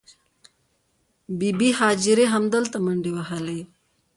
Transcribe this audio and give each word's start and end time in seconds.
بې 1.37 1.49
بي 1.59 1.69
هاجرې 1.79 2.25
همدلته 2.33 2.77
منډې 2.85 3.11
وهلې. 3.13 3.59